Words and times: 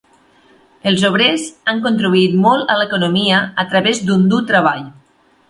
Els 0.91 1.03
obrers 1.09 1.43
han 1.73 1.81
contribuït 1.83 2.33
molt 2.47 2.73
a 2.73 2.79
l'economia 2.81 3.43
a 3.65 3.67
través 3.75 4.03
d'un 4.09 4.27
dur 4.35 4.43
treball. 4.55 4.83